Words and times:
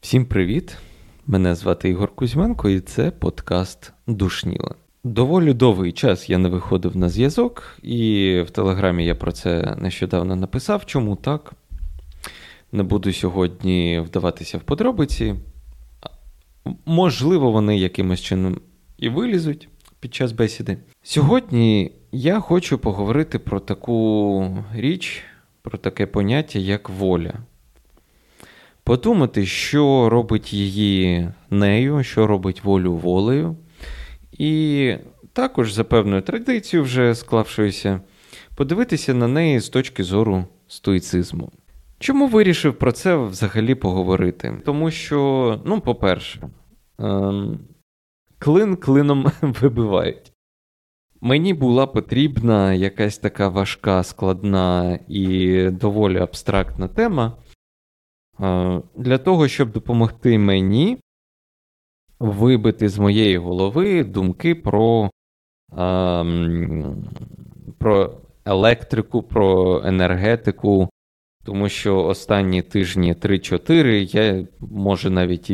Всім 0.00 0.26
привіт! 0.26 0.76
Мене 1.26 1.54
звати 1.54 1.88
Ігор 1.88 2.14
Кузьменко, 2.14 2.68
і 2.68 2.80
це 2.80 3.10
подкаст 3.10 3.92
Душніла. 4.06 4.74
Доволі 5.04 5.54
довгий 5.54 5.92
час 5.92 6.30
я 6.30 6.38
не 6.38 6.48
виходив 6.48 6.96
на 6.96 7.08
зв'язок, 7.08 7.78
і 7.82 8.40
в 8.46 8.50
Телеграмі 8.50 9.06
я 9.06 9.14
про 9.14 9.32
це 9.32 9.76
нещодавно 9.78 10.36
написав. 10.36 10.86
Чому 10.86 11.16
так? 11.16 11.52
Не 12.72 12.82
буду 12.82 13.12
сьогодні 13.12 14.00
вдаватися 14.00 14.58
в 14.58 14.62
подробиці. 14.62 15.34
Можливо, 16.86 17.50
вони 17.50 17.78
якимось 17.78 18.20
чином 18.20 18.60
і 18.98 19.08
вилізуть 19.08 19.68
під 20.00 20.14
час 20.14 20.32
бесіди. 20.32 20.78
Сьогодні 21.02 21.92
я 22.12 22.40
хочу 22.40 22.78
поговорити 22.78 23.38
про 23.38 23.60
таку 23.60 24.64
річ, 24.74 25.22
про 25.62 25.78
таке 25.78 26.06
поняття, 26.06 26.58
як 26.58 26.88
воля. 26.88 27.34
Подумати, 28.84 29.46
що 29.46 30.08
робить 30.08 30.52
її 30.52 31.28
нею, 31.50 32.04
що 32.04 32.26
робить 32.26 32.64
волю 32.64 32.92
волею. 32.92 33.56
І 34.32 34.94
також, 35.32 35.72
за 35.72 35.84
певною 35.84 36.22
традицією, 36.22 36.84
вже 36.84 37.14
склавшоюся, 37.14 38.00
подивитися 38.56 39.14
на 39.14 39.28
неї 39.28 39.60
з 39.60 39.68
точки 39.68 40.04
зору 40.04 40.44
стоїцизму. 40.68 41.52
Чому 41.98 42.26
вирішив 42.26 42.74
про 42.74 42.92
це 42.92 43.16
взагалі 43.16 43.74
поговорити? 43.74 44.60
Тому 44.64 44.90
що, 44.90 45.60
ну, 45.64 45.80
по-перше, 45.80 46.48
ем, 46.98 47.58
клин 48.38 48.76
клином 48.76 49.26
вибивають. 49.42 50.31
Мені 51.24 51.54
була 51.54 51.86
потрібна 51.86 52.74
якась 52.74 53.18
така 53.18 53.48
важка, 53.48 54.02
складна 54.02 54.98
і 55.08 55.62
доволі 55.70 56.18
абстрактна 56.18 56.88
тема 56.88 57.36
для 58.96 59.18
того, 59.18 59.48
щоб 59.48 59.72
допомогти 59.72 60.38
мені 60.38 60.98
вибити 62.18 62.88
з 62.88 62.98
моєї 62.98 63.36
голови 63.36 64.04
думки 64.04 64.54
про, 64.54 65.10
про 67.78 68.20
електрику, 68.44 69.22
про 69.22 69.80
енергетику. 69.84 70.88
Тому 71.44 71.68
що 71.68 72.04
останні 72.04 72.62
тижні 72.62 73.14
3-4 73.14 74.16
я 74.16 74.46
може 74.60 75.10
навіть 75.10 75.52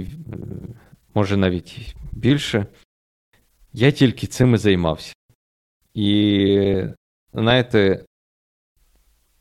може 1.14 1.36
навіть 1.36 1.96
більше. 2.12 2.66
Я 3.72 3.90
тільки 3.90 4.26
цим 4.26 4.54
і 4.54 4.56
займався. 4.56 5.14
І, 5.98 6.84
знаєте, 7.32 8.04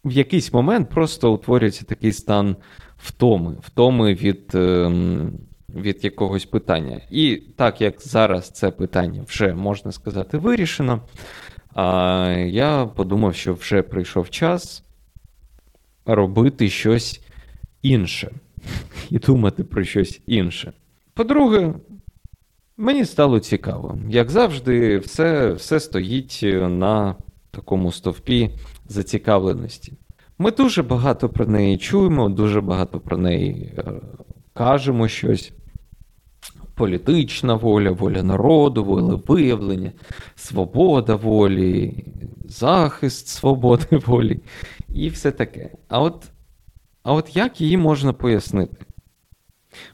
в 0.06 0.12
якийсь 0.12 0.54
момент 0.54 0.90
просто 0.90 1.34
утворюється 1.34 1.86
такий 1.86 2.12
стан 2.12 2.56
втоми, 2.98 3.58
втоми 3.62 4.14
від 4.14 4.52
ем, 4.56 5.40
від 5.70 6.04
якогось 6.04 6.46
питання. 6.46 7.02
І 7.12 7.36
так 7.36 7.82
як 7.82 8.02
зараз 8.02 8.50
це 8.50 8.72
питання 8.72 9.24
вже, 9.28 9.54
можна 9.54 9.92
сказати, 9.92 10.38
вирішено, 10.38 11.02
я 12.46 12.90
подумав, 12.96 13.36
що 13.36 13.54
вже 13.54 13.82
прийшов 13.82 14.30
час 14.30 14.84
робити 16.06 16.70
щось 16.70 17.22
інше 17.82 18.32
і 19.10 19.20
думати 19.20 19.64
про 19.64 19.84
щось 19.84 20.22
інше. 20.28 20.74
По-друге, 21.14 21.74
мені 22.78 23.06
стало 23.06 23.40
цікаво. 23.40 23.98
Як 24.10 24.30
завжди, 24.30 24.98
все, 24.98 25.52
все 25.54 25.80
стоїть 25.80 26.40
на 26.62 27.16
такому 27.52 27.92
стовпі 27.92 28.50
зацікавленості. 28.88 29.94
Ми 30.40 30.52
дуже 30.52 30.84
багато 30.84 31.30
про 31.30 31.46
неї 31.46 31.78
чуємо, 31.78 32.30
дуже 32.30 32.62
багато 32.62 33.00
про 33.00 33.18
неї 33.18 33.74
е, 33.78 33.84
кажемо 34.54 35.08
щось. 35.08 35.54
Політична 36.76 37.56
воля, 37.56 37.92
воля 37.92 38.24
народу, 38.24 38.84
воля 38.84 39.22
виявлення, 39.28 39.92
свобода 40.36 41.16
волі, 41.16 42.06
захист 42.46 43.28
свободи 43.28 43.98
волі 44.06 44.40
і 44.94 45.10
все 45.10 45.32
таке. 45.32 45.70
А 45.88 46.00
от, 46.02 46.26
А 47.04 47.14
от 47.14 47.36
як 47.36 47.62
її 47.62 47.78
можна 47.78 48.14
пояснити? 48.14 48.87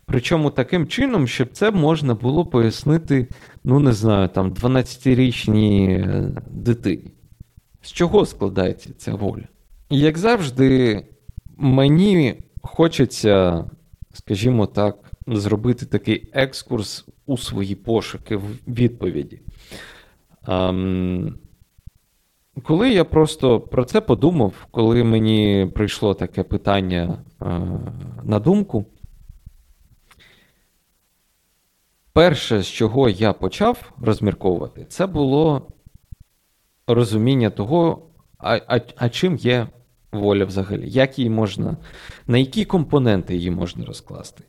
Причому 0.06 0.50
таким 0.50 0.88
чином, 0.88 1.28
щоб 1.28 1.52
це 1.52 1.72
можна 1.72 2.16
було 2.16 2.46
пояснити, 2.46 3.28
ну, 3.64 3.80
не 3.80 3.94
знаю, 3.94 4.28
там 4.28 4.52
12-річній 4.52 5.90
е, 5.90 6.32
дитині. 6.52 7.12
З 7.82 7.92
чого 7.92 8.26
складається 8.26 8.90
ця 8.98 9.16
воля? 9.16 9.48
І 9.90 10.00
як 10.00 10.18
завжди, 10.18 11.06
мені 11.58 12.44
хочеться, 12.62 13.66
скажімо 14.14 14.66
так, 14.66 14.96
зробити 15.28 15.86
такий 15.86 16.30
екскурс 16.34 17.06
у 17.26 17.38
свої 17.38 17.76
пошуки 17.76 18.36
в 18.36 18.44
відповіді. 18.68 19.42
Um, 20.48 21.34
коли 22.64 22.94
я 22.94 23.04
просто 23.04 23.60
про 23.60 23.86
це 23.86 24.02
подумав, 24.02 24.54
коли 24.72 25.04
мені 25.04 25.72
прийшло 25.74 26.14
таке 26.14 26.44
питання 26.44 27.24
uh, 27.40 27.80
на 28.24 28.40
думку, 28.40 28.86
перше, 32.14 32.62
з 32.62 32.68
чого 32.68 33.10
я 33.10 33.34
почав 33.34 33.94
розмірковувати, 34.02 34.86
це 34.86 35.08
було 35.08 35.72
розуміння 36.88 37.50
того, 37.50 38.10
а, 38.38 38.60
а, 38.68 38.80
а 38.96 39.10
чим 39.10 39.36
є 39.36 39.68
воля 40.12 40.46
взагалі, 40.46 40.90
як 40.90 41.20
її 41.20 41.30
можна, 41.30 41.78
на 42.28 42.38
які 42.38 42.66
компоненти 42.66 43.36
її 43.36 43.52
можна 43.52 43.86
розкласти. 43.86 44.44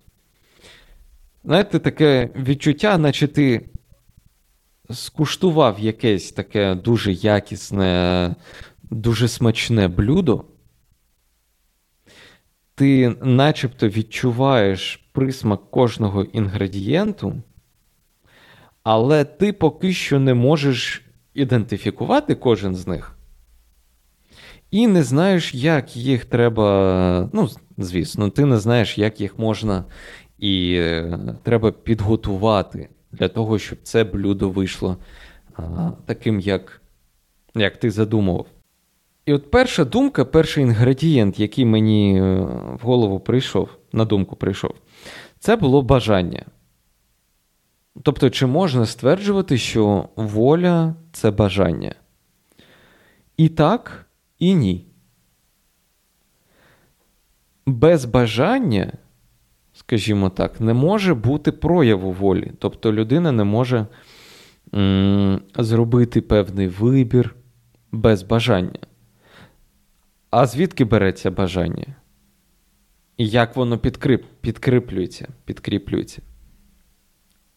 Знаєте, 1.44 1.78
таке 1.78 2.30
відчуття, 2.36 2.98
наче 2.98 3.28
ти 3.28 3.69
скуштував 4.91 5.81
якесь 5.81 6.32
таке 6.32 6.75
дуже 6.75 7.12
якісне, 7.12 8.34
дуже 8.82 9.28
смачне 9.28 9.88
блюдо, 9.88 10.44
ти 12.75 13.16
начебто 13.22 13.88
відчуваєш 13.88 14.96
присмак 15.12 15.70
кожного 15.70 16.25
інгредієнту, 16.25 17.42
але 18.84 19.25
ти 19.25 19.53
поки 19.53 19.93
що 19.93 20.21
не 20.21 20.34
можеш 20.34 21.03
ідентифікувати 21.34 22.34
кожен 22.34 22.75
з 22.75 22.87
них. 22.87 23.19
І 24.71 24.87
не 24.87 25.03
знаєш, 25.03 25.55
як 25.55 25.97
їх 25.97 26.25
треба. 26.25 27.31
Ну, 27.33 27.49
звісно, 27.78 28.31
ти 28.31 28.44
не 28.44 28.59
знаєш, 28.59 28.99
як 28.99 29.21
їх 29.21 29.39
можна 29.39 29.84
і 30.39 30.75
е, 30.78 31.19
треба 31.43 31.73
підготувати 31.73 32.89
для 33.12 33.28
того, 33.28 33.59
щоб 33.59 33.78
це 33.83 34.05
блюдо 34.05 34.50
вийшло 34.50 34.97
а, 35.56 35.91
таким, 36.06 36.41
як, 36.41 36.83
як 37.55 37.77
ти 37.77 37.91
задумував. 37.91 38.47
І 39.27 39.33
от 39.33 39.50
перша 39.50 39.84
думка, 39.84 40.25
перший 40.25 40.65
інгредієнт, 40.65 41.41
який 41.41 41.65
мені 41.65 42.21
е, 42.21 42.23
в 42.73 42.81
голову 42.83 43.21
прийшов, 43.21 43.69
на 43.93 44.05
думку 44.05 44.37
прийшов, 44.37 44.75
це 45.39 45.56
було 45.56 45.83
бажання. 45.83 46.44
Тобто, 48.04 48.31
чи 48.31 48.47
можна 48.47 48.87
стверджувати, 48.87 49.59
що 49.59 50.09
воля 50.16 50.94
це 51.12 51.31
бажання? 51.31 51.94
І 53.37 53.48
так, 53.48 54.06
і 54.38 54.54
ні. 54.54 54.87
Без 57.66 58.04
бажання 58.04 58.93
скажімо 59.75 60.31
так, 60.31 60.60
не 60.60 60.75
може 60.75 61.14
бути 61.14 61.53
прояву 61.53 62.12
волі. 62.12 62.53
Тобто 62.59 62.93
людина 62.93 63.32
не 63.32 63.44
може 63.44 63.87
м- 64.75 65.41
зробити 65.59 66.20
певний 66.20 66.69
вибір 66.69 67.34
без 67.93 68.22
бажання. 68.22 68.78
А 70.31 70.46
звідки 70.46 70.84
береться 70.84 71.31
бажання? 71.31 71.87
І 73.17 73.29
як 73.29 73.56
воно 73.56 73.79
підкріп, 73.79 74.25
підкріплюється, 74.40 75.29
підкріплюється? 75.44 76.23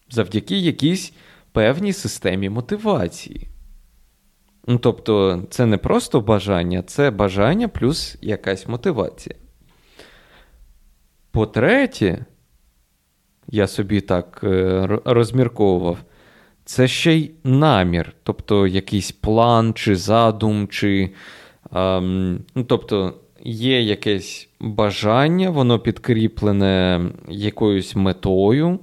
Завдяки 0.09 0.57
якійсь 0.57 1.13
певній 1.51 1.93
системі 1.93 2.49
мотивації. 2.49 3.47
Ну, 4.67 4.77
Тобто, 4.77 5.43
це 5.49 5.65
не 5.65 5.77
просто 5.77 6.21
бажання, 6.21 6.81
це 6.81 7.11
бажання 7.11 7.67
плюс 7.67 8.17
якась 8.21 8.67
мотивація. 8.67 9.35
По-третє, 11.31 12.25
я 13.47 13.67
собі 13.67 14.01
так 14.01 14.41
е, 14.43 14.87
розмірковував, 15.05 15.97
це 16.65 16.87
ще 16.87 17.13
й 17.13 17.31
намір, 17.43 18.13
тобто 18.23 18.67
якийсь 18.67 19.11
план, 19.11 19.73
чи 19.73 19.95
задум, 19.95 20.67
чи. 20.67 21.13
Ем, 21.75 22.39
тобто, 22.67 23.13
є 23.43 23.81
якесь 23.81 24.49
бажання, 24.59 25.49
воно 25.49 25.79
підкріплене 25.79 27.01
якоюсь 27.29 27.95
метою. 27.95 28.79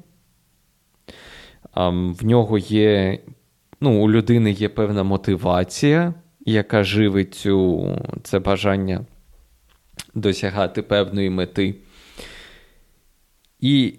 Ем, 1.76 2.14
в 2.14 2.24
нього 2.24 2.58
є, 2.58 3.18
ну, 3.80 4.02
у 4.02 4.10
людини 4.10 4.50
є 4.50 4.68
певна 4.68 5.02
мотивація 5.02 6.14
яка 6.44 6.84
живить 6.84 7.34
цю, 7.34 7.88
це 8.22 8.38
бажання 8.38 9.06
досягати 10.14 10.82
певної 10.82 11.30
мети. 11.30 11.74
І 13.60 13.98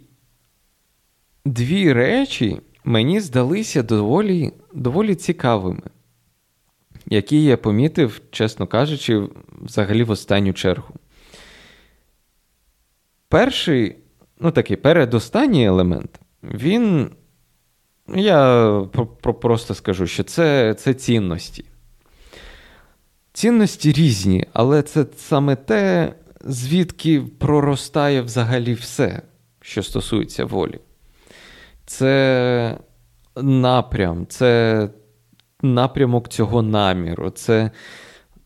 дві 1.45 1.93
речі 1.93 2.61
мені 2.83 3.19
здалися 3.19 3.83
доволі, 3.83 4.51
доволі 4.73 5.15
цікавими, 5.15 5.83
які 7.05 7.43
я 7.43 7.57
помітив, 7.57 8.21
чесно 8.31 8.67
кажучи, 8.67 9.27
взагалі 9.61 10.03
в 10.03 10.09
останню 10.09 10.53
чергу. 10.53 10.93
Перший, 13.29 13.95
ну 14.39 14.51
такий 14.51 14.77
передостанній 14.77 15.65
елемент, 15.65 16.19
він. 16.43 17.09
Я 18.07 18.81
просто 19.41 19.73
скажу, 19.73 20.07
що 20.07 20.23
це, 20.23 20.73
це 20.73 20.93
цінності. 20.93 21.65
Цінності 23.33 23.91
різні, 23.91 24.45
але 24.53 24.81
це 24.81 25.05
саме 25.17 25.55
те, 25.55 26.13
звідки 26.41 27.21
проростає 27.21 28.21
взагалі 28.21 28.73
все, 28.73 29.21
що 29.61 29.83
стосується 29.83 30.45
волі. 30.45 30.79
Це 31.85 32.77
напрям, 33.35 34.27
це 34.27 34.89
напрямок 35.61 36.27
цього 36.27 36.61
наміру, 36.61 37.29
це 37.29 37.71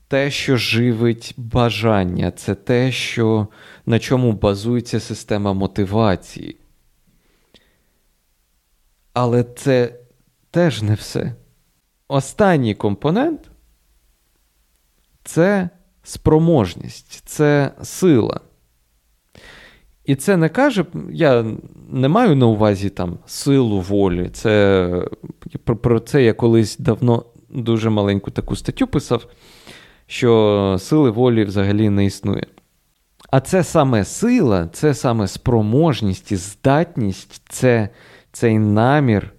те, 0.08 0.32
що 0.32 0.58
живить 0.58 1.34
бажання, 1.38 2.32
це 2.32 2.56
те, 2.56 2.92
що, 2.92 3.48
на 3.86 4.00
чому 4.00 4.34
базується 4.34 5.00
система 5.00 5.54
мотивації. 5.54 6.58
Але 9.22 9.44
це 9.44 9.96
теж 10.52 10.82
не 10.82 10.94
все. 10.94 11.36
Останній 12.08 12.76
компонент 12.76 13.52
це 15.24 15.70
спроможність, 16.04 17.22
це 17.26 17.72
сила. 17.84 18.40
І 20.06 20.16
це 20.16 20.38
не 20.38 20.50
каже, 20.50 20.86
я 21.12 21.46
не 21.90 22.08
маю 22.08 22.36
на 22.36 22.46
увазі 22.46 22.90
там 22.90 23.20
силу 23.26 23.82
волі. 23.82 24.30
Це, 24.30 25.08
Про, 25.64 26.00
це 26.00 26.24
я 26.24 26.34
колись 26.34 26.78
давно 26.78 27.26
дуже 27.50 27.90
маленьку 27.90 28.32
таку 28.32 28.56
статтю 28.56 28.88
писав, 28.88 29.28
що 30.08 30.76
сили 30.80 31.10
волі 31.10 31.44
взагалі 31.44 31.90
не 31.90 32.06
існує. 32.06 32.48
А 33.32 33.40
це 33.40 33.64
саме 33.64 34.06
сила, 34.06 34.70
це 34.74 34.94
саме 34.94 35.28
спроможність 35.28 36.32
і 36.32 36.36
здатність, 36.36 37.42
це 37.50 37.90
цей 38.32 38.60
намір 38.60 39.34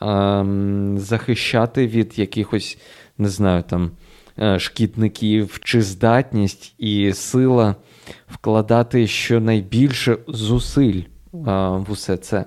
ем, 0.00 0.98
захищати 0.98 1.86
від 1.86 2.18
якихось, 2.18 2.78
не 3.18 3.28
знаю, 3.28 3.62
там, 3.62 3.90
е, 4.38 4.58
шкідників, 4.58 5.60
чи 5.64 5.82
здатність 5.82 6.74
і 6.78 7.12
сила 7.12 7.76
вкладати 8.28 9.06
щонайбільше 9.06 10.18
зусиль 10.28 11.02
а, 11.46 11.70
в 11.70 11.90
усе 11.90 12.16
це, 12.16 12.44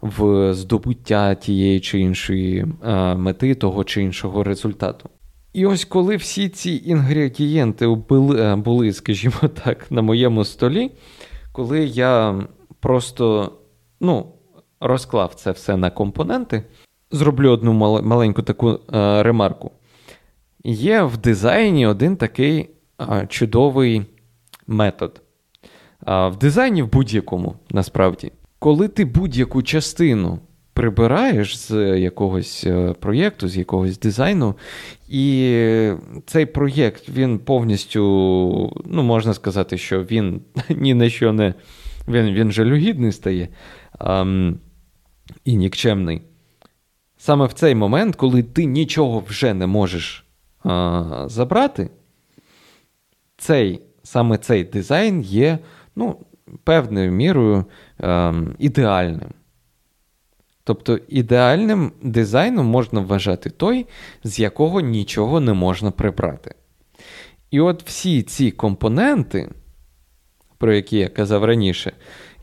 в 0.00 0.54
здобуття 0.54 1.34
тієї 1.34 1.80
чи 1.80 2.00
іншої 2.00 2.66
а, 2.82 3.14
мети, 3.14 3.54
того 3.54 3.84
чи 3.84 4.02
іншого 4.02 4.44
результату. 4.44 5.10
І 5.52 5.66
ось 5.66 5.84
коли 5.84 6.16
всі 6.16 6.48
ці 6.48 6.82
інгредієнти 6.86 7.86
були, 7.86 8.56
були, 8.56 8.92
скажімо 8.92 9.48
так, 9.64 9.90
на 9.90 10.02
моєму 10.02 10.44
столі, 10.44 10.90
коли 11.52 11.84
я 11.84 12.42
просто 12.80 13.52
ну, 14.00 14.32
розклав 14.80 15.34
це 15.34 15.50
все 15.50 15.76
на 15.76 15.90
компоненти, 15.90 16.62
зроблю 17.10 17.50
одну 17.50 17.72
маленьку 18.02 18.42
таку 18.42 18.78
а, 18.88 19.22
ремарку. 19.22 19.70
Є 20.64 21.02
в 21.02 21.16
дизайні 21.16 21.86
один 21.86 22.16
такий 22.16 22.70
а, 22.96 23.26
чудовий 23.26 24.02
метод. 24.66 25.22
А 26.04 26.28
В 26.28 26.38
дизайні 26.38 26.82
в 26.82 26.92
будь-якому 26.92 27.54
насправді, 27.70 28.32
коли 28.58 28.88
ти 28.88 29.04
будь-яку 29.04 29.62
частину 29.62 30.38
прибираєш 30.72 31.58
з 31.58 31.98
якогось 31.98 32.64
е, 32.66 32.94
проєкту, 33.00 33.48
з 33.48 33.56
якогось 33.56 33.98
дизайну, 33.98 34.54
і 35.08 35.92
цей 36.26 36.46
проєкт 36.46 37.08
він 37.08 37.38
повністю, 37.38 38.00
ну, 38.86 39.02
можна 39.02 39.34
сказати, 39.34 39.78
що 39.78 40.02
він 40.02 40.40
ні 40.68 40.94
на 40.94 41.10
що 41.10 41.32
не 41.32 41.54
він, 42.08 42.34
він 42.34 42.52
жалюгідний 42.52 43.12
стає 43.12 43.48
а, 43.98 44.52
і 45.44 45.56
нікчемний. 45.56 46.22
Саме 47.16 47.46
в 47.46 47.52
цей 47.52 47.74
момент, 47.74 48.16
коли 48.16 48.42
ти 48.42 48.64
нічого 48.64 49.20
вже 49.20 49.54
не 49.54 49.66
можеш 49.66 50.24
а, 50.64 51.24
забрати, 51.26 51.90
цей 53.36 53.82
саме 54.02 54.38
цей 54.38 54.64
дизайн 54.64 55.20
є 55.20 55.58
ну, 55.96 56.16
певною 56.64 57.12
мірою 57.12 57.64
е, 58.00 58.34
ідеальним. 58.58 59.30
Тобто 60.64 60.98
ідеальним 61.08 61.92
дизайном 62.02 62.66
можна 62.66 63.00
вважати 63.00 63.50
той, 63.50 63.86
з 64.24 64.38
якого 64.38 64.80
нічого 64.80 65.40
не 65.40 65.52
можна 65.52 65.90
прибрати. 65.90 66.54
І 67.50 67.60
от 67.60 67.82
всі 67.82 68.22
ці 68.22 68.50
компоненти, 68.50 69.50
про 70.60 70.74
які 70.74 70.98
я 70.98 71.08
казав 71.08 71.44
раніше, 71.44 71.92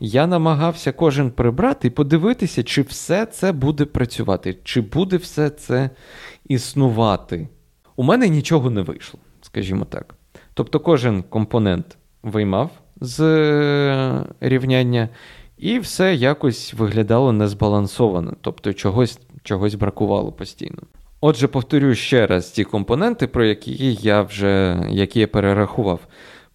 я 0.00 0.26
намагався 0.26 0.92
кожен 0.92 1.30
прибрати 1.30 1.88
і 1.88 1.90
подивитися, 1.90 2.62
чи 2.62 2.82
все 2.82 3.26
це 3.26 3.52
буде 3.52 3.84
працювати, 3.84 4.56
чи 4.64 4.80
буде 4.80 5.16
все 5.16 5.50
це 5.50 5.90
існувати. 6.48 7.48
У 7.96 8.02
мене 8.02 8.28
нічого 8.28 8.70
не 8.70 8.82
вийшло, 8.82 9.20
скажімо 9.40 9.84
так. 9.84 10.14
Тобто 10.54 10.80
кожен 10.80 11.22
компонент 11.22 11.96
виймав 12.22 12.70
з 13.00 13.20
е, 13.20 14.24
рівняння, 14.40 15.08
і 15.58 15.78
все 15.78 16.14
якось 16.14 16.74
виглядало 16.74 17.32
незбалансовано, 17.32 18.34
тобто 18.40 18.72
чогось 18.72 19.20
чогось 19.42 19.74
бракувало 19.74 20.32
постійно. 20.32 20.78
Отже, 21.20 21.48
повторю 21.48 21.94
ще 21.94 22.26
раз 22.26 22.50
ті 22.50 22.64
компоненти, 22.64 23.26
про 23.26 23.44
які 23.44 23.94
я 23.94 24.22
вже 24.22 24.84
які 24.90 25.20
я 25.20 25.26
перерахував. 25.26 26.00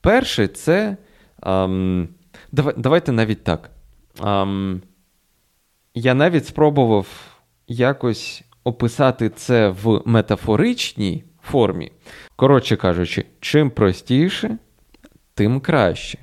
Перший 0.02 0.48
це. 0.48 0.98
Давайте 2.78 3.12
навіть 3.12 3.44
так. 3.44 3.72
Я 5.96 6.14
навіть 6.14 6.46
спробував 6.46 7.08
якось 7.68 8.44
описати 8.64 9.30
це 9.30 9.70
в 9.70 10.02
метафоричній 10.06 11.24
формі. 11.42 11.92
Коротше 12.36 12.76
кажучи, 12.76 13.26
чим 13.40 13.70
простіше, 13.72 14.58
тим 15.34 15.60
краще. 15.60 16.20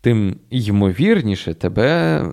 Тим 0.00 0.36
ймовірніше 0.50 1.54
тебе 1.54 2.24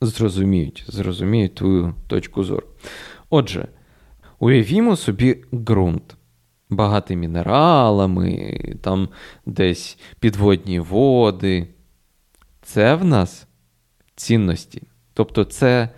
зрозуміють, 0.00 0.84
зрозуміють 0.88 1.54
твою 1.54 1.94
точку 2.06 2.44
зору. 2.44 2.66
Отже, 3.30 3.68
уявімо 4.38 4.96
собі 4.96 5.44
ґрунт, 5.54 6.16
багатий 6.70 7.16
мінералами, 7.16 8.58
там 8.80 9.08
десь 9.46 9.98
підводні 10.20 10.80
води. 10.80 11.68
Це 12.62 12.94
в 12.94 13.04
нас 13.04 13.46
цінності. 14.16 14.82
Тобто, 15.14 15.44
це 15.44 15.88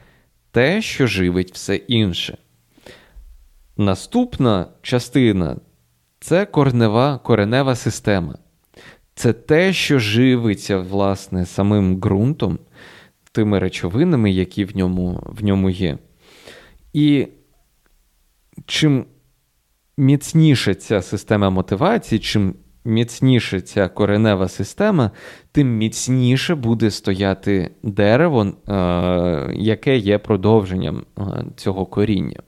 те, 0.51 0.83
що 0.83 1.07
живить 1.07 1.53
все 1.53 1.77
інше. 1.77 2.39
Наступна 3.77 4.67
частина 4.83 5.57
це 6.21 6.47
коренева, 6.47 7.19
коренева 7.19 7.77
система. 7.77 8.39
Це 9.15 9.33
те, 9.33 9.73
що 9.73 9.99
живиться 9.99 10.79
власне, 10.79 11.47
самим 11.47 11.97
ґрунтом, 11.97 12.59
тими 13.33 13.59
речовинами, 13.59 14.31
які 14.31 14.65
в 14.65 14.77
ньому, 14.77 15.23
в 15.27 15.45
ньому 15.45 15.71
є. 15.71 15.99
І 16.93 17.29
чим 18.67 19.05
міцніша 19.97 20.75
ця 20.75 21.03
система 21.03 21.51
мотивації, 21.51 22.19
чим 22.19 22.55
міцніша 22.85 23.61
ця 23.61 23.89
коренева 23.89 24.49
система, 24.49 25.11
тим 25.53 25.77
міцніше 25.77 26.55
буде 26.55 26.91
стояти 26.91 27.71
дерево, 27.83 28.45
е, 28.45 29.53
яке 29.55 29.97
є 29.97 30.19
продовженням 30.19 31.05
е, 31.19 31.23
цього 31.57 31.87
коріння. 31.87 32.43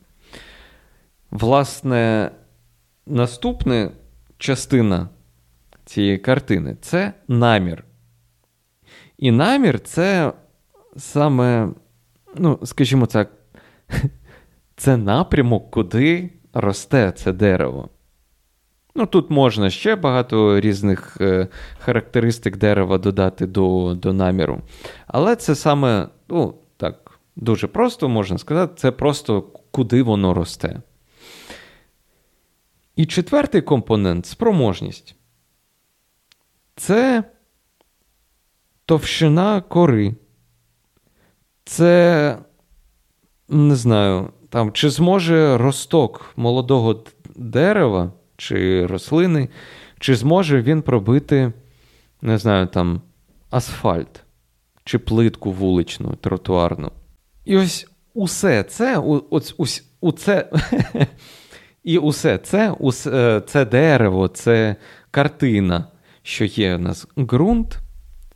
Власне, 1.30 2.30
наступна 3.06 3.90
частина 4.38 5.08
цієї 5.84 6.18
картини 6.18 6.76
це 6.80 7.12
намір. 7.28 7.84
І 9.18 9.30
намір 9.30 9.80
це 9.80 10.32
саме, 10.96 11.68
ну, 12.36 12.58
скажімо 12.64 13.06
так, 13.06 13.30
це 14.76 14.96
напрямок, 14.96 15.70
куди 15.70 16.30
росте 16.52 17.12
це 17.12 17.32
дерево. 17.32 17.88
Ну, 18.94 19.06
Тут 19.06 19.30
можна 19.30 19.70
ще 19.70 19.96
багато 19.96 20.60
різних 20.60 21.16
е, 21.20 21.48
характеристик 21.78 22.56
дерева 22.56 22.98
додати 22.98 23.46
до 23.46 23.94
до 23.94 24.12
наміру. 24.12 24.60
Але 25.06 25.36
це 25.36 25.54
саме, 25.54 26.08
ну, 26.28 26.54
так, 26.76 27.20
дуже 27.36 27.66
просто 27.66 28.08
можна 28.08 28.38
сказати, 28.38 28.72
це 28.76 28.90
просто 28.90 29.42
куди 29.70 30.02
воно 30.02 30.34
росте. 30.34 30.82
І 32.96 33.06
четвертий 33.06 33.62
компонент 33.62 34.26
спроможність. 34.26 35.16
Це 36.76 37.24
товщина 38.86 39.60
кори. 39.60 40.14
Це, 41.64 42.38
не 43.48 43.76
знаю, 43.76 44.32
там, 44.52 44.72
чи 44.72 44.90
зможе 44.90 45.58
росток 45.58 46.32
молодого 46.36 47.04
дерева 47.36 48.12
чи 48.36 48.86
рослини, 48.86 49.48
чи 49.98 50.14
зможе 50.14 50.62
він 50.62 50.82
пробити, 50.82 51.52
не 52.22 52.38
знаю, 52.38 52.66
там, 52.66 53.00
асфальт, 53.50 54.24
чи 54.84 54.98
плитку 54.98 55.52
вуличну, 55.52 56.14
тротуарну. 56.16 56.92
І 57.44 57.56
ось 57.56 57.86
усе 58.14 58.62
це, 58.62 58.98
ось, 59.30 59.54
ось, 59.58 59.84
у 60.00 60.12
це, 60.12 60.50
і 61.84 61.98
усе 61.98 62.38
це, 62.38 62.70
усе, 62.70 63.42
це 63.46 63.64
дерево, 63.64 64.28
це 64.28 64.76
картина, 65.10 65.86
що 66.22 66.44
є 66.44 66.76
в 66.76 66.80
нас 66.80 67.06
ґрунт, 67.18 67.78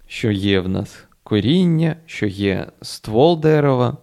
що 0.07 0.31
є 0.31 0.61
в 0.61 0.69
нас 0.69 1.05
коріння, 1.23 1.97
що 2.07 2.27
є 2.27 2.67
ствол 2.83 3.41
дерева, 3.41 3.97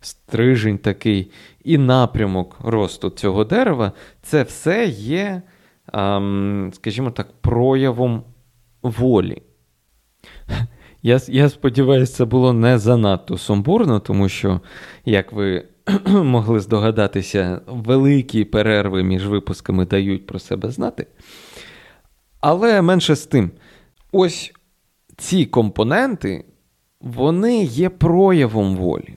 стрижень 0.00 0.78
такий, 0.78 1.30
і 1.64 1.78
напрямок 1.78 2.56
росту 2.64 3.10
цього 3.10 3.44
дерева, 3.44 3.92
це 4.22 4.42
все 4.42 4.86
є, 4.86 5.42
скажімо 6.72 7.10
так, 7.10 7.28
проявом 7.40 8.22
волі. 8.82 9.42
Я 11.02 11.20
я 11.28 11.48
сподіваюся, 11.48 12.12
це 12.12 12.24
було 12.24 12.52
не 12.52 12.78
занадто 12.78 13.38
сумбурно, 13.38 14.00
тому 14.00 14.28
що, 14.28 14.60
як 15.04 15.32
ви 15.32 15.68
могли 16.06 16.60
здогадатися, 16.60 17.60
великі 17.66 18.44
перерви 18.44 19.02
між 19.02 19.26
випусками 19.26 19.86
дають 19.86 20.26
про 20.26 20.38
себе 20.38 20.70
знати. 20.70 21.06
Але 22.40 22.82
менше 22.82 23.14
з 23.14 23.26
тим, 23.26 23.50
ось 24.12 24.52
ці 25.16 25.46
компоненти, 25.46 26.44
вони 27.00 27.64
є 27.64 27.88
проявом 27.88 28.76
волі, 28.76 29.14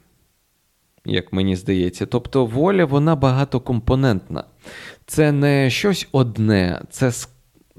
як 1.10 1.34
мені 1.34 1.56
здається. 1.56 2.06
Тобто 2.06 2.46
воля 2.46 2.86
вона 2.86 3.16
багатокомпонентна. 3.16 4.44
Це 5.06 5.32
не 5.32 5.70
щось 5.70 6.08
одне, 6.12 6.82
це, 6.90 7.12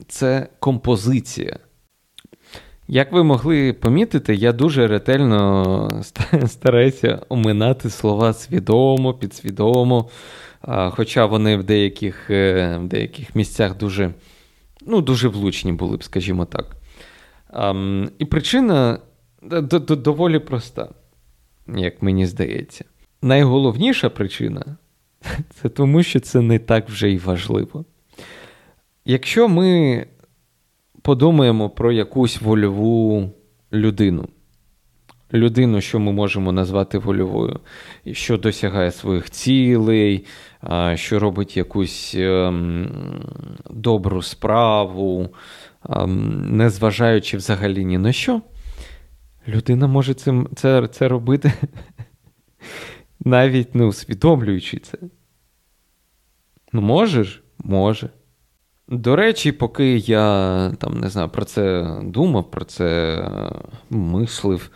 це 0.08 0.48
композиція. 0.58 1.58
Як 2.88 3.12
ви 3.12 3.24
могли 3.24 3.72
помітити, 3.72 4.34
я 4.34 4.52
дуже 4.52 4.86
ретельно 4.86 6.02
стараюся 6.46 7.22
оминати 7.28 7.90
слова 7.90 8.32
свідомо, 8.32 9.14
підсвідомо, 9.14 10.08
хоча 10.90 11.26
вони 11.26 11.56
в 11.56 11.64
деяких 11.64 12.30
е, 12.30 12.78
в 12.78 12.88
деяких 12.88 13.36
місцях 13.36 13.76
дуже 13.76 14.14
ну, 14.86 15.00
дуже 15.00 15.28
влучні 15.28 15.72
були 15.72 15.96
б, 15.96 16.04
скажімо 16.04 16.44
так. 16.44 16.76
І 18.18 18.24
причина 18.24 18.98
доволі 19.88 20.38
проста, 20.38 20.88
як 21.76 22.02
мені 22.02 22.26
здається. 22.26 22.84
Найголовніша 23.22 24.10
причина 24.10 24.64
це 25.50 25.68
тому, 25.68 26.02
що 26.02 26.20
це 26.20 26.40
не 26.40 26.58
так 26.58 26.88
вже 26.88 27.10
й 27.10 27.18
важливо. 27.18 27.84
Якщо 29.04 29.48
ми 29.48 30.06
подумаємо 31.02 31.70
про 31.70 31.92
якусь 31.92 32.40
вольову 32.40 33.30
людину. 33.72 34.28
Людину, 35.32 35.80
що 35.80 36.00
ми 36.00 36.12
можемо 36.12 36.52
назвати 36.52 36.98
вольовою, 36.98 37.60
що 38.12 38.36
досягає 38.36 38.90
своїх 38.90 39.30
цілей, 39.30 40.26
що 40.94 41.18
робить 41.18 41.56
якусь 41.56 42.14
ем, 42.18 42.90
добру 43.70 44.22
справу, 44.22 45.28
ем, 45.90 46.56
незважаючи 46.56 47.36
взагалі 47.36 47.84
ні 47.84 47.98
на 47.98 48.12
що, 48.12 48.42
людина 49.48 49.86
може 49.86 50.14
це 50.14 50.44
це, 50.56 50.88
це 50.88 51.08
робити, 51.08 51.52
навіть 53.20 53.74
не 53.74 53.84
усвідомлюючи 53.84 54.78
це. 54.78 54.98
Ну, 56.72 56.80
можеш? 56.80 57.42
Може. 57.58 58.10
До 58.88 59.16
речі, 59.16 59.52
поки 59.52 59.96
я 59.96 60.72
там 60.78 61.00
не 61.00 61.08
знаю, 61.08 61.28
про 61.28 61.44
це 61.44 61.94
думав, 62.02 62.50
про 62.50 62.64
це 62.64 63.14
е, 63.18 63.50
мислив. 63.90 64.70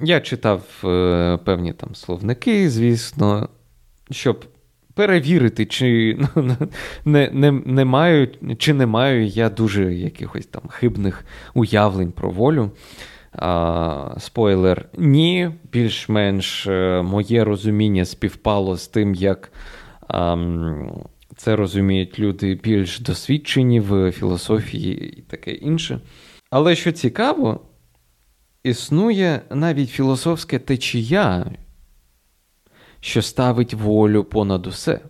Я 0.00 0.20
читав 0.20 0.62
е, 0.84 1.38
певні 1.44 1.72
там 1.72 1.94
словники, 1.94 2.70
звісно, 2.70 3.48
щоб 4.10 4.44
перевірити, 4.94 5.66
чи 5.66 6.18
ну, 6.36 6.56
не 7.04 7.30
не, 7.32 7.52
не 7.52 7.84
маю, 7.84 8.28
чи 8.58 8.74
не 8.74 8.86
маю 8.86 9.26
я 9.26 9.50
дуже 9.50 9.94
якихось 9.94 10.46
там 10.46 10.62
хибних 10.68 11.24
уявлень 11.54 12.12
про 12.12 12.30
волю. 12.30 12.70
А, 13.32 14.14
Спойлер, 14.18 14.88
ні, 14.98 15.50
більш-менш 15.72 16.66
е, 16.66 17.02
моє 17.02 17.44
розуміння 17.44 18.04
співпало 18.04 18.76
з 18.76 18.88
тим, 18.88 19.14
як. 19.14 19.52
А, 20.08 20.36
це 21.36 21.56
розуміють 21.56 22.18
люди 22.18 22.54
більш 22.54 23.00
досвідчені 23.00 23.80
в 23.80 24.12
філософії 24.12 25.18
і 25.18 25.22
таке 25.22 25.50
інше. 25.50 26.00
Але 26.50 26.74
що 26.74 26.92
цікаво, 26.92 27.60
існує 28.62 29.42
навіть 29.50 29.90
філософська 29.90 30.58
течія, 30.58 31.50
що 33.00 33.22
ставить 33.22 33.74
волю 33.74 34.24
понад 34.24 34.66
усе. 34.66 35.00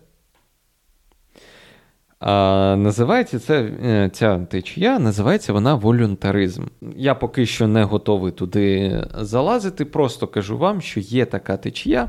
А 2.19 2.75
Називається 2.75 3.39
це, 3.39 3.61
е, 3.83 4.09
ця 4.13 4.39
течія, 4.39 4.99
називається 4.99 5.53
вона 5.53 5.75
волюнтаризм. 5.75 6.63
Я 6.95 7.15
поки 7.15 7.45
що 7.45 7.67
не 7.67 7.83
готовий 7.83 8.31
туди 8.31 8.97
залазити, 9.17 9.85
просто 9.85 10.27
кажу 10.27 10.57
вам, 10.57 10.81
що 10.81 10.99
є 10.99 11.25
така 11.25 11.57
течія. 11.57 12.07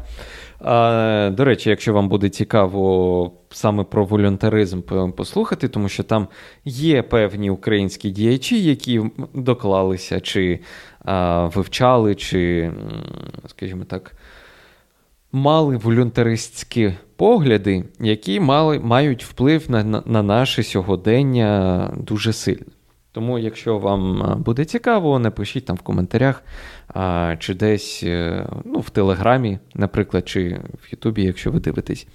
А, 0.61 1.31
До 1.33 1.45
речі, 1.45 1.71
якщо 1.71 1.93
вам 1.93 2.09
буде 2.09 2.29
цікаво 2.29 3.33
саме 3.51 3.85
про 3.85 4.05
волюнтаризм 4.05 4.81
послухати, 5.17 5.69
тому 5.69 5.89
що 5.89 6.03
там 6.03 6.29
є 6.65 7.03
певні 7.03 7.51
українські 7.51 8.11
діячі, 8.11 8.65
які 8.65 9.03
доклалися, 9.35 10.21
чи 10.21 10.61
а, 11.05 11.45
вивчали, 11.47 12.15
чи, 12.15 12.73
скажімо 13.47 13.85
так, 13.85 14.13
мали 15.33 15.77
волюнтаристські 15.77 16.93
погляди, 17.17 17.85
які 18.01 18.41
мали, 18.41 18.79
мають 18.79 19.25
вплив 19.25 19.71
на, 19.71 19.85
на, 19.85 20.03
на 20.07 20.23
наше 20.23 20.63
сьогодення 20.63 21.91
дуже 21.97 22.33
сильно. 22.33 22.67
Тому, 23.13 23.39
якщо 23.39 23.79
вам 23.79 24.35
буде 24.43 24.65
цікаво, 24.65 25.19
напишіть 25.19 25.65
там 25.65 25.77
в 25.77 25.83
коментарях, 25.83 26.43
а, 26.89 27.37
чи 27.39 27.55
десь 27.55 28.03
е, 28.03 28.47
ну, 28.65 28.81
в 28.81 28.91
Телеграмі, 28.91 29.59
наприклад, 29.75 30.29
чи 30.29 30.61
в 30.83 30.89
Ютубі, 30.91 31.23
якщо 31.23 31.51
ви 31.51 31.61
дивитесь. 31.61 32.07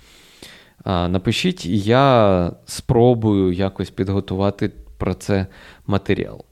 А, 0.83 1.07
Напишіть, 1.07 1.65
і 1.65 1.79
я 1.79 2.51
спробую 2.65 3.53
якось 3.53 3.89
підготувати 3.89 4.71
про 4.97 5.13
це 5.13 5.47
матеріал. 5.87 6.45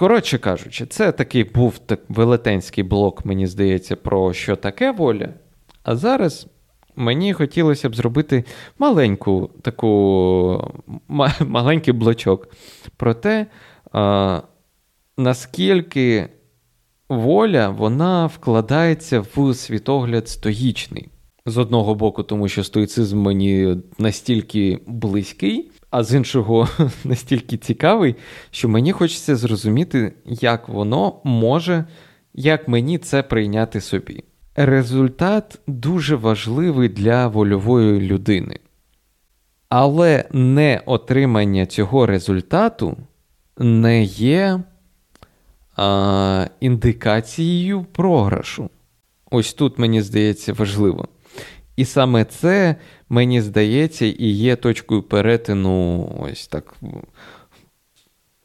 Коротше 0.00 0.38
кажучи, 0.38 0.86
це 0.86 1.12
такий 1.12 1.44
був 1.44 1.78
так 1.78 2.00
велетенський 2.08 2.84
блок, 2.84 3.24
мені 3.24 3.46
здається, 3.46 3.96
про 3.96 4.32
що 4.32 4.56
таке 4.56 4.90
воля. 4.90 5.28
А 5.82 5.96
зараз 5.96 6.46
мені 6.96 7.32
хотілося 7.32 7.88
б 7.88 7.94
зробити 7.94 8.44
маленьку 8.78 9.50
таку, 9.62 10.72
маленький 11.40 11.94
блочок 11.94 12.48
про 12.96 13.14
те, 13.14 13.46
а, 13.92 14.42
наскільки 15.18 16.28
воля 17.08 17.68
вона 17.68 18.26
вкладається 18.26 19.20
в 19.20 19.54
світогляд 19.54 20.28
стоїчний. 20.28 21.08
З 21.46 21.58
одного 21.58 21.94
боку, 21.94 22.22
тому 22.22 22.48
що 22.48 22.64
стоїцизм 22.64 23.18
мені 23.18 23.76
настільки 23.98 24.78
близький, 24.86 25.70
а 25.90 26.04
з 26.04 26.14
іншого 26.14 26.68
настільки 27.04 27.56
цікавий, 27.56 28.16
що 28.50 28.68
мені 28.68 28.92
хочеться 28.92 29.36
зрозуміти, 29.36 30.12
як 30.26 30.68
воно 30.68 31.20
може, 31.24 31.84
як 32.34 32.68
мені 32.68 32.98
це 32.98 33.22
прийняти 33.22 33.80
собі. 33.80 34.24
Результат 34.56 35.60
дуже 35.66 36.16
важливий 36.16 36.88
для 36.88 37.26
вольової 37.28 38.00
людини. 38.00 38.56
Але 39.68 40.24
не 40.32 40.82
отримання 40.86 41.66
цього 41.66 42.06
результату 42.06 42.96
не 43.58 44.02
є 44.02 44.60
а, 45.76 46.46
індикацією 46.60 47.86
програшу. 47.92 48.70
Ось 49.30 49.54
тут, 49.54 49.78
мені 49.78 50.02
здається, 50.02 50.52
важливо. 50.52 51.08
І 51.80 51.84
саме 51.84 52.24
це, 52.24 52.76
мені 53.08 53.40
здається, 53.40 54.06
і 54.06 54.26
є 54.26 54.56
точкою 54.56 55.02
перетину 55.02 56.06
ось 56.20 56.48
так 56.48 56.74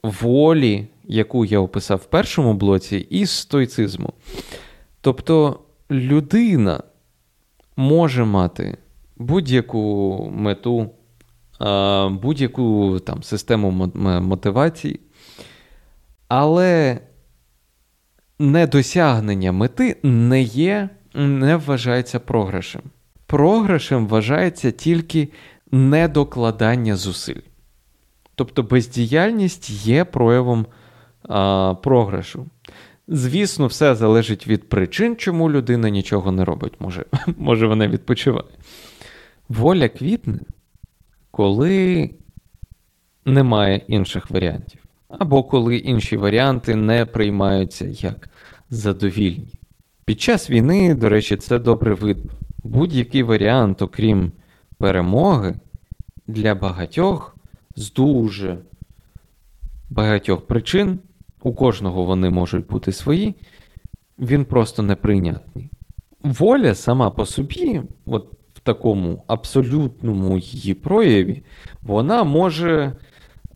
волі, 0.03 0.87
яку 1.03 1.45
я 1.45 1.59
описав 1.59 1.97
в 1.97 2.05
першому 2.05 2.53
блоці, 2.53 2.97
і 3.09 3.25
стоїцизму. 3.25 4.13
Тобто 5.01 5.59
людина 5.91 6.83
може 7.75 8.25
мати 8.25 8.77
будь-яку 9.17 10.31
мету, 10.35 10.89
будь-яку 12.09 12.99
там 12.99 13.23
систему 13.23 13.71
мотивації, 14.21 14.99
але 16.27 16.99
недосягнення 18.39 19.51
мети 19.51 19.97
не 20.03 20.41
є, 20.41 20.89
не 21.13 21.55
вважається 21.55 22.19
програшем. 22.19 22.81
Програшем 23.35 24.07
вважається 24.07 24.71
тільки 24.71 25.29
недокладання 25.71 26.95
зусиль. 26.95 27.41
Тобто 28.35 28.63
бездіяльність 28.63 29.69
є 29.69 30.05
проявом 30.05 30.65
а, 31.23 31.73
програшу. 31.83 32.45
Звісно, 33.07 33.67
все 33.67 33.95
залежить 33.95 34.47
від 34.47 34.69
причин, 34.69 35.15
чому 35.15 35.51
людина 35.51 35.89
нічого 35.89 36.31
не 36.31 36.45
робить. 36.45 36.73
Може, 36.79 37.05
може 37.37 37.67
вона 37.67 37.87
відпочиває. 37.87 38.45
Воля 39.49 39.89
квітне, 39.89 40.39
коли 41.31 42.09
немає 43.25 43.81
інших 43.87 44.31
варіантів. 44.31 44.81
Або 45.09 45.43
коли 45.43 45.77
інші 45.77 46.17
варіанти 46.17 46.75
не 46.75 47.05
приймаються 47.05 47.85
як 47.85 48.29
задовільні. 48.69 49.53
Під 50.05 50.21
час 50.21 50.49
війни, 50.49 50.95
до 50.95 51.09
речі, 51.09 51.37
це 51.37 51.59
добре 51.59 51.93
видно. 51.93 52.31
Будь-який 52.65 53.23
варіант, 53.23 53.81
окрім 53.81 54.31
перемоги, 54.77 55.55
для 56.27 56.55
багатьох 56.55 57.37
з 57.75 57.93
дуже 57.93 58.57
багатьох 59.89 60.47
причин, 60.47 60.99
у 61.43 61.53
кожного 61.53 62.03
вони 62.03 62.29
можуть 62.29 62.67
бути 62.67 62.91
свої, 62.91 63.35
він 64.19 64.45
просто 64.45 64.83
неприйнятний. 64.83 65.69
Воля 66.23 66.75
сама 66.75 67.09
по 67.09 67.25
собі, 67.25 67.81
от 68.05 68.31
в 68.53 68.59
такому 68.59 69.23
абсолютному 69.27 70.37
її 70.37 70.73
прояві, 70.73 71.43
вона 71.81 72.23
може 72.23 72.95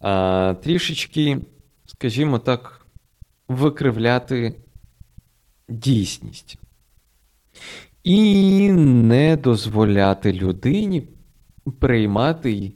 а, 0.02 0.56
трішечки, 0.64 1.38
скажімо 1.86 2.40
так, 2.40 2.86
викривляти 3.48 4.56
дійсність. 5.70 6.59
І 8.10 8.72
не 8.72 9.38
дозволяти 9.38 10.34
людині 10.34 11.08
приймати, 11.80 12.74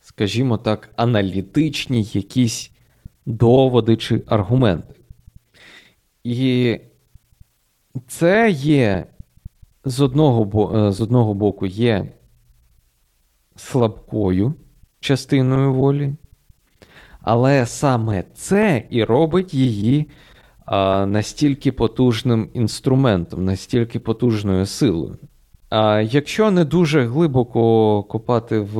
скажімо 0.00 0.58
так, 0.58 0.92
аналітичні 0.96 2.02
якісь 2.02 2.72
доводи 3.26 3.96
чи 3.96 4.22
аргументи. 4.26 4.94
І 6.24 6.78
це 8.06 8.50
є 8.50 9.06
з 9.84 10.00
одного 10.00 10.72
е, 10.76 10.92
з 10.92 11.00
одного 11.00 11.34
боку 11.34 11.66
є 11.66 12.12
слабкою 13.56 14.54
частиною 15.00 15.74
волі, 15.74 16.14
але 17.20 17.66
саме 17.66 18.24
це 18.34 18.86
і 18.90 19.04
робить 19.04 19.54
її 19.54 20.10
настільки 21.06 21.72
потужним 21.72 22.48
інструментом, 22.54 23.44
настільки 23.44 23.98
потужною 23.98 24.66
силою. 24.66 25.18
А 25.70 26.00
якщо 26.00 26.50
не 26.50 26.64
дуже 26.64 27.06
глибоко 27.06 28.02
копати 28.02 28.60
в, 28.60 28.78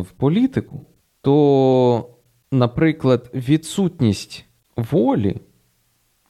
в 0.00 0.10
політику, 0.10 0.86
то, 1.22 2.10
наприклад, 2.52 3.30
відсутність 3.34 4.44
волі 4.76 5.40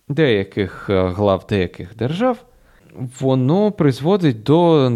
деяких 0.09 0.87
е, 0.90 1.09
глав 1.09 1.47
деяких 1.49 1.97
держав, 1.97 2.45
воно 3.21 3.73
призводить 3.73 4.42
до 4.42 4.92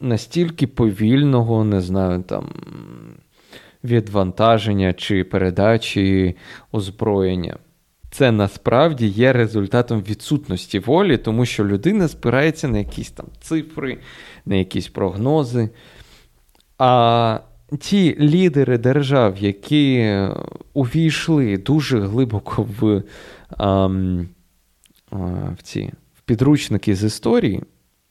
настільки 0.00 0.66
повільного, 0.66 1.64
не 1.64 1.80
знаю, 1.80 2.22
там. 2.22 2.48
Відвантаження 3.84 4.92
чи 4.92 5.24
передачі 5.24 6.36
озброєння 6.72 7.58
це 8.12 8.32
насправді 8.32 9.06
є 9.06 9.32
результатом 9.32 10.02
відсутності 10.02 10.78
волі, 10.78 11.16
тому 11.18 11.46
що 11.46 11.64
людина 11.64 12.08
спирається 12.08 12.68
на 12.68 12.78
якісь 12.78 13.10
там 13.10 13.26
цифри, 13.40 13.98
на 14.46 14.56
якісь 14.56 14.88
прогнози. 14.88 15.70
А 16.78 17.40
ті 17.80 18.16
лідери 18.20 18.78
держав, 18.78 19.38
які 19.38 20.18
увійшли 20.72 21.56
дуже 21.58 22.00
глибоко 22.00 22.68
в 22.80 23.02
в, 25.10 25.62
ці, 25.62 25.92
в 26.14 26.22
підручники 26.24 26.94
з 26.94 27.04
історії 27.04 27.62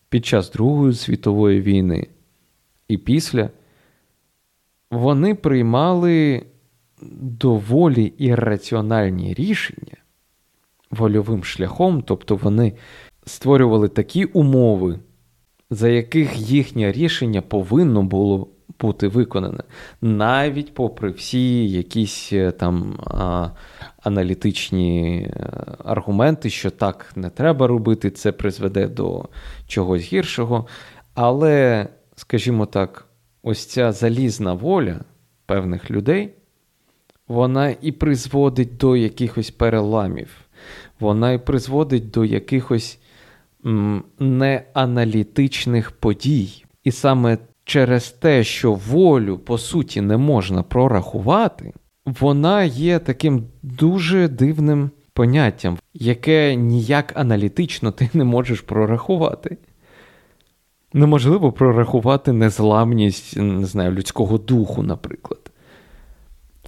під 0.10 0.26
час 0.26 0.52
Другої 0.52 0.94
світової 0.94 1.62
війни 1.62 2.08
і 2.88 2.98
після, 2.98 3.50
вони 4.92 5.36
приймали 5.36 6.46
доволі 7.22 8.14
ірраціональні 8.18 9.34
рішення 9.34 9.98
вольовим 10.92 11.44
шляхом, 11.44 12.02
тобто 12.02 12.36
вони 12.36 12.74
створювали 13.26 13.90
такі 13.90 14.26
умови, 14.26 15.00
за 15.70 15.90
яких 15.90 16.38
їхнє 16.38 16.92
рішення 16.92 17.42
повинно 17.42 18.04
було 18.04 18.48
бути 18.80 19.08
виконане, 19.08 19.64
навіть 20.02 20.74
попри 20.74 21.12
всі 21.12 21.70
якісь 21.70 22.34
е, 22.34 22.52
там 22.52 23.00
а, 23.06 23.50
аналітичні 24.04 25.22
е, 25.22 25.52
аргументи, 25.86 26.50
що 26.50 26.72
так 26.72 27.12
не 27.16 27.30
треба 27.30 27.68
робити, 27.68 28.10
це 28.10 28.32
призведе 28.32 28.88
до 28.88 29.26
чогось 29.68 30.14
гіршого. 30.14 30.68
Але, 31.14 31.88
скажімо 32.16 32.66
так, 32.66 33.08
ось 33.44 33.66
ця 33.66 33.92
залізна 33.92 34.54
воля 34.54 35.00
певних 35.46 35.92
людей 35.92 36.34
вона 37.32 37.76
і 37.82 37.92
призводить 37.92 38.78
до 38.78 38.96
якихось 38.96 39.52
переламів, 39.52 40.30
вона 41.00 41.32
і 41.32 41.46
призводить 41.46 42.12
до 42.12 42.26
якихось 42.26 43.00
неаналітичних 44.20 45.92
подій. 45.92 46.66
І 46.84 46.92
саме 46.92 47.38
через 47.64 48.10
те, 48.10 48.44
що 48.44 48.74
волю, 48.74 49.38
по 49.38 49.58
суті, 49.58 50.02
не 50.02 50.18
можна 50.18 50.64
прорахувати, 50.64 51.74
вона 52.06 52.64
є 52.64 53.00
таким 53.00 53.44
дуже 53.64 54.28
дивним 54.28 54.90
поняттям, 55.14 55.78
яке 55.94 56.56
ніяк 56.56 57.14
аналітично 57.16 57.92
ти 57.92 58.10
не 58.14 58.24
можеш 58.24 58.62
прорахувати. 58.62 59.58
Неможливо 60.94 61.52
прорахувати 61.52 62.34
незламність 62.34 63.38
не 63.38 63.66
знаю, 63.66 63.92
людського 63.92 64.38
духу, 64.38 64.84
наприклад. 64.84 65.51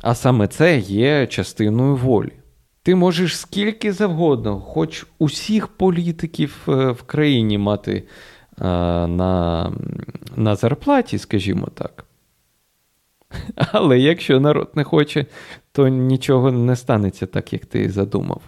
А 0.03 0.15
саме 0.15 0.47
це 0.47 0.77
є 0.79 1.27
частиною 1.27 1.95
волі. 1.95 2.31
Ти 2.83 2.95
можеш 2.95 3.37
скільки 3.37 3.93
завгодно, 3.93 4.59
хоч 4.59 5.05
усіх 5.19 5.67
політиків 5.67 6.57
е, 6.67 6.91
в 6.91 7.03
країні 7.03 7.57
мати 7.57 7.93
е, 7.93 8.03
на, 9.07 9.71
на 10.35 10.55
зарплаті, 10.55 11.17
скажімо 11.17 11.67
так. 11.73 12.05
Але 13.55 13.99
якщо 13.99 14.39
народ 14.39 14.71
не 14.75 14.83
хоче, 14.83 15.25
то 15.71 15.87
нічого 15.87 16.51
не 16.51 16.75
станеться 16.75 17.25
так, 17.25 17.53
як 17.53 17.65
ти 17.65 17.89
задумав. 17.89 18.41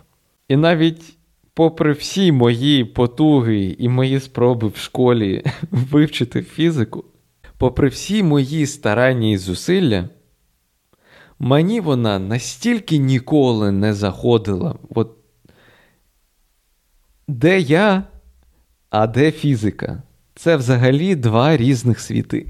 І 0.48 0.56
навіть 0.56 1.18
попри 1.54 1.92
всі 1.92 2.32
мої 2.32 2.86
потуги 2.86 3.76
і 3.80 3.90
мої 3.90 4.20
спроби 4.20 4.68
в 4.68 4.78
школі 4.78 5.44
вивчити 5.72 6.42
фізику, 6.42 7.04
попри 7.58 7.88
всі 7.88 8.24
мої 8.24 8.66
старання 8.66 9.28
і 9.28 9.38
зусилля, 9.38 10.10
мені 11.40 11.80
вона 11.80 12.20
настільки 12.20 12.98
ніколи 12.98 13.72
не 13.72 13.94
заходила. 13.94 14.76
От 14.90 15.12
Де 17.28 17.60
я, 17.60 18.04
а 18.90 19.08
де 19.08 19.32
фізика? 19.32 20.04
Це 20.36 20.56
взагалі 20.58 21.16
два 21.16 21.58
різних 21.58 22.00
світи. 22.00 22.48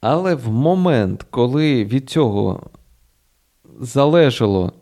Але 0.00 0.34
в 0.34 0.48
момент, 0.48 1.26
коли 1.30 1.84
від 1.84 2.10
цього 2.10 2.62
залежало 3.80 4.72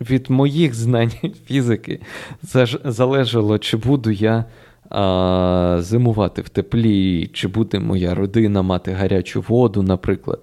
від 0.00 0.30
моїх 0.30 0.74
знань 0.74 1.10
фізики, 1.46 2.00
залежало, 2.84 3.58
чи 3.58 3.76
буду 3.76 4.10
я 4.10 4.44
а, 4.90 5.76
зимувати 5.80 6.42
в 6.42 6.48
теплі, 6.48 7.26
чи 7.32 7.48
буде 7.48 7.80
моя 7.80 8.14
родина 8.14 8.62
мати 8.62 8.92
гарячу 8.92 9.44
воду, 9.48 9.82
наприклад. 9.82 10.40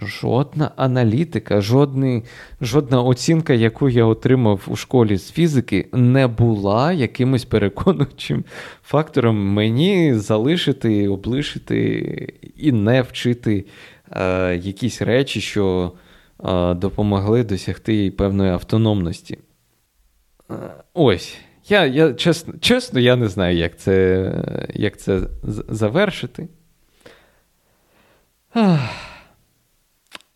Жодна 0.00 0.70
аналітика, 0.76 1.60
жодний, 1.60 2.22
жодна 2.60 3.02
оцінка, 3.02 3.52
яку 3.52 3.88
я 3.88 4.04
отримав 4.04 4.62
у 4.66 4.76
школі 4.76 5.16
з 5.16 5.32
фізики, 5.32 5.88
не 5.92 6.26
була 6.26 6.92
якимось 6.92 7.44
переконуючим 7.44 8.44
фактором 8.82 9.52
мені 9.52 10.14
залишити, 10.14 11.08
облишити 11.08 11.88
і 12.56 12.72
не 12.72 13.02
вчити 13.02 13.64
е, 14.10 14.56
якісь 14.56 15.02
речі, 15.02 15.40
що 15.40 15.92
е, 16.44 16.74
допомогли 16.74 17.44
досягти 17.44 18.10
певної 18.10 18.50
автономності. 18.50 19.38
Е, 20.50 20.54
ось, 20.94 21.38
Я, 21.68 21.86
я 21.86 22.14
чесно, 22.14 22.54
чесно, 22.60 23.00
я 23.00 23.16
не 23.16 23.28
знаю, 23.28 23.56
як 23.56 23.78
це 23.78 24.32
як 24.74 24.98
це 24.98 25.20
завершити. 25.68 26.48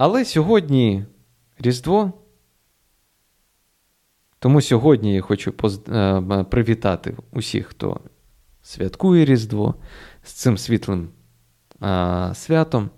Але 0.05 0.25
сьогодні 0.25 1.05
Різдво. 1.59 2.13
Тому 4.39 4.61
сьогодні 4.61 5.15
я 5.15 5.21
хочу. 5.21 5.55
Е, 5.89 6.45
привітати 6.51 7.17
усіх, 7.33 7.67
хто 7.67 8.01
святкує 8.63 9.25
Різдво 9.25 9.75
з 10.23 10.33
цим 10.33 10.59
світлим 10.59 11.09
святом. 12.35 12.91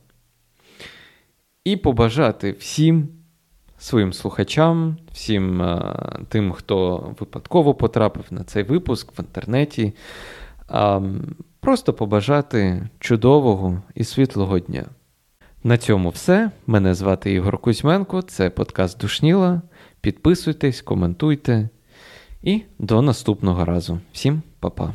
І 1.65 1.77
побажати 1.77 2.53
всім 2.53 3.09
своїм 3.79 4.13
слухачам, 4.13 4.97
всім 5.13 5.63
а, 5.63 6.21
тим, 6.29 6.53
хто 6.53 6.99
випадково 7.21 7.75
потрапив 7.75 8.25
на 8.31 8.45
цей 8.45 8.63
випуск 8.63 9.19
в 9.19 9.21
інтернеті. 9.21 9.93
Просто 11.61 11.93
побажати 11.93 12.89
чудового 12.99 13.83
і 13.95 14.05
світлого 14.05 14.59
дня. 14.59 14.85
На 15.67 15.79
цьому 15.79 16.11
все. 16.11 16.51
Мене 16.67 16.95
звати 16.95 17.33
Ігор 17.33 17.59
Кузьменко, 17.59 18.23
це 18.23 18.51
подкаст 18.51 18.99
Душніла. 18.99 19.63
Підписуйтесь, 20.01 20.83
коментуйте. 20.83 21.69
І 22.43 22.63
до 22.79 23.03
наступного 23.03 23.65
разу. 23.65 24.01
Всім 24.13 24.43
па-па. 24.61 24.95